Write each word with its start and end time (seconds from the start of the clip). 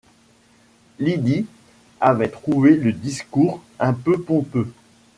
Lydie 0.97 1.45
avait 1.99 2.29
trouvé 2.31 2.75
le 2.75 2.91
discours 2.91 3.61
un 3.79 3.93
peu 3.93 4.19
pompeux. 4.19 4.73